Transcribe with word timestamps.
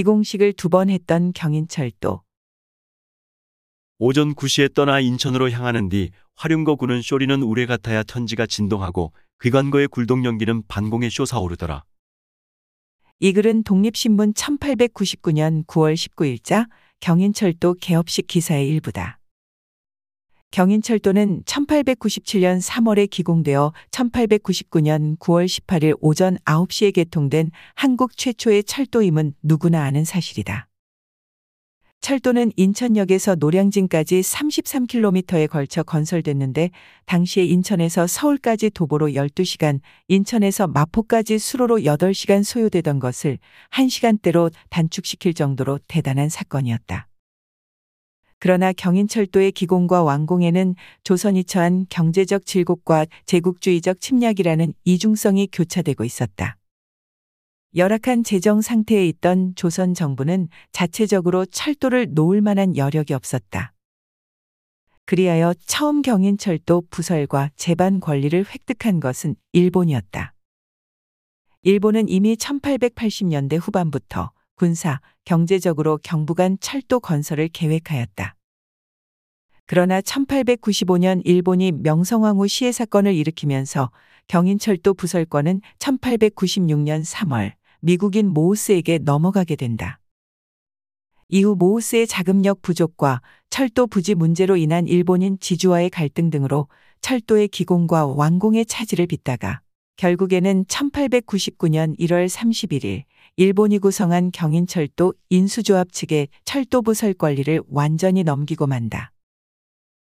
기공식을 0.00 0.52
두 0.52 0.68
번 0.68 0.90
했던 0.90 1.32
경인철도. 1.32 2.20
오전 3.98 4.34
9시에 4.34 4.74
떠나 4.74 5.00
인천으로 5.00 5.50
향하는 5.50 5.88
뒤 5.88 6.10
화륜거 6.34 6.76
구는 6.76 7.00
쇼리는 7.00 7.40
우레 7.40 7.64
같아야 7.64 8.02
천지가 8.02 8.44
진동하고 8.44 9.14
귀관거의 9.40 9.88
굴동 9.88 10.26
연기는 10.26 10.62
반공에 10.68 11.08
쇼사오르더라. 11.08 11.84
이 13.20 13.32
글은 13.32 13.62
독립신문 13.62 14.34
1899년 14.34 15.64
9월 15.64 15.94
19일자 15.94 16.68
경인철도 17.00 17.76
개업식 17.80 18.26
기사의 18.26 18.68
일부다. 18.68 19.18
경인철도는 20.50 21.42
1897년 21.44 22.62
3월에 22.62 23.10
기공되어 23.10 23.72
1899년 23.90 25.18
9월 25.18 25.46
18일 25.46 25.98
오전 26.00 26.38
9시에 26.44 26.94
개통된 26.94 27.50
한국 27.74 28.16
최초의 28.16 28.64
철도임은 28.64 29.34
누구나 29.42 29.82
아는 29.84 30.04
사실이다. 30.04 30.68
철도는 32.00 32.52
인천역에서 32.56 33.34
노량진까지 33.34 34.20
33km에 34.20 35.48
걸쳐 35.48 35.82
건설됐는데 35.82 36.70
당시에 37.04 37.44
인천에서 37.44 38.06
서울까지 38.06 38.70
도보로 38.70 39.08
12시간, 39.08 39.80
인천에서 40.06 40.68
마포까지 40.68 41.38
수로로 41.38 41.78
8시간 41.80 42.44
소요되던 42.44 43.00
것을 43.00 43.38
1시간대로 43.72 44.52
단축시킬 44.70 45.34
정도로 45.34 45.80
대단한 45.88 46.28
사건이었다. 46.28 47.08
그러나 48.38 48.72
경인철도의 48.72 49.52
기공과 49.52 50.02
완공에는 50.02 50.74
조선이 51.04 51.44
처한 51.44 51.86
경제적 51.88 52.44
질곡과 52.44 53.06
제국주의적 53.24 54.00
침략이라는 54.00 54.74
이중성이 54.84 55.48
교차되고 55.50 56.04
있었다. 56.04 56.56
열악한 57.74 58.24
재정 58.24 58.60
상태에 58.60 59.06
있던 59.08 59.54
조선 59.54 59.94
정부는 59.94 60.48
자체적으로 60.72 61.44
철도를 61.46 62.08
놓을 62.10 62.40
만한 62.40 62.76
여력이 62.76 63.12
없었다. 63.12 63.72
그리하여 65.04 65.54
처음 65.66 66.02
경인철도 66.02 66.84
부설과 66.90 67.50
제반 67.56 68.00
권리를 68.00 68.44
획득한 68.44 69.00
것은 69.00 69.36
일본이었다. 69.52 70.34
일본은 71.62 72.08
이미 72.08 72.34
1880년대 72.36 73.58
후반부터 73.60 74.30
군사, 74.56 75.00
경제적으로 75.24 75.98
경부간 76.02 76.56
철도 76.60 76.98
건설을 76.98 77.48
계획하였다. 77.48 78.34
그러나 79.66 80.00
1895년 80.00 81.20
일본이 81.24 81.72
명성황후 81.72 82.48
시해 82.48 82.72
사건을 82.72 83.14
일으키면서 83.14 83.90
경인철도 84.28 84.94
부설권은 84.94 85.60
1896년 85.78 87.04
3월 87.04 87.52
미국인 87.80 88.28
모우스에게 88.30 88.98
넘어가게 88.98 89.56
된다. 89.56 90.00
이후 91.28 91.56
모우스의 91.56 92.06
자금력 92.06 92.62
부족과 92.62 93.20
철도 93.50 93.86
부지 93.86 94.14
문제로 94.14 94.56
인한 94.56 94.86
일본인 94.86 95.38
지주와의 95.40 95.90
갈등 95.90 96.30
등으로 96.30 96.68
철도의 97.00 97.48
기공과 97.48 98.06
완공의 98.06 98.66
차질을 98.66 99.06
빚다가 99.06 99.60
결국에는 99.96 100.64
1899년 100.64 101.98
1월 101.98 102.28
31일 102.28 103.04
일본이 103.36 103.78
구성한 103.78 104.30
경인철도 104.32 105.14
인수조합 105.30 105.92
측에 105.92 106.28
철도부 106.44 106.94
설 106.94 107.12
권리를 107.14 107.60
완전히 107.68 108.24
넘기고 108.24 108.66
만다. 108.66 109.12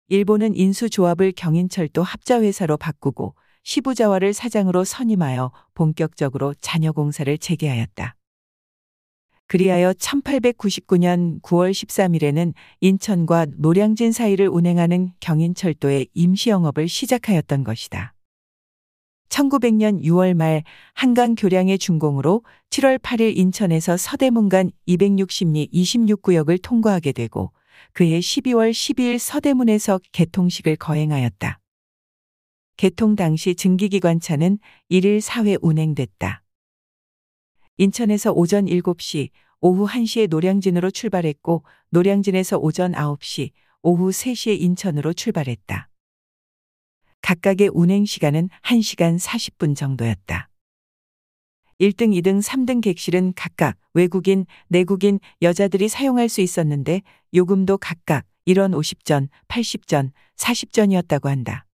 일본은 0.08 0.54
인수조합을 0.54 1.32
경인철도 1.32 2.02
합자회사로 2.02 2.76
바꾸고 2.76 3.34
시부자와를 3.64 4.32
사장으로 4.32 4.84
선임하여 4.84 5.52
본격적으로 5.74 6.54
잔여공사를 6.60 7.36
재개하였다. 7.38 8.16
그리하여 9.46 9.92
1899년 9.92 11.40
9월 11.42 11.70
13일에는 11.72 12.52
인천과 12.80 13.46
노량진 13.56 14.12
사이를 14.12 14.48
운행하는 14.48 15.12
경인철도의 15.20 16.08
임시영업을 16.14 16.86
시작하였던 16.86 17.64
것이다. 17.64 18.14
1900년 19.28 20.02
6월 20.02 20.34
말 20.34 20.64
한강 20.94 21.34
교량의 21.34 21.78
준공으로 21.78 22.42
7월 22.70 22.98
8일 22.98 23.36
인천에서 23.36 23.96
서대문 23.96 24.48
간 24.48 24.70
260리 24.86 25.72
26구역을 25.72 26.60
통과하게 26.62 27.12
되고 27.12 27.52
그해 27.92 28.18
12월 28.18 28.70
12일 28.70 29.18
서대문에서 29.18 30.00
개통식을 30.12 30.76
거행하였다. 30.76 31.60
개통 32.76 33.16
당시 33.16 33.54
증기기관차는 33.54 34.58
1일 34.90 35.20
4회 35.20 35.58
운행됐다. 35.62 36.42
인천에서 37.76 38.32
오전 38.32 38.66
7시, 38.66 39.30
오후 39.60 39.86
1시에 39.86 40.28
노량진으로 40.28 40.90
출발했고 40.90 41.64
노량진에서 41.90 42.58
오전 42.58 42.92
9시, 42.92 43.50
오후 43.82 44.10
3시에 44.10 44.60
인천으로 44.60 45.12
출발했다. 45.12 45.88
각각의 47.28 47.68
운행 47.74 48.06
시간은 48.06 48.48
1시간 48.62 49.18
40분 49.18 49.76
정도였다. 49.76 50.48
1등, 51.78 52.14
2등, 52.14 52.40
3등 52.40 52.80
객실은 52.80 53.34
각각 53.36 53.76
외국인, 53.92 54.46
내국인, 54.68 55.20
여자들이 55.42 55.88
사용할 55.88 56.30
수 56.30 56.40
있었는데 56.40 57.02
요금도 57.34 57.76
각각 57.76 58.24
1원 58.46 58.72
50전, 58.72 59.28
80전, 59.48 60.12
40전이었다고 60.38 61.26
한다. 61.26 61.66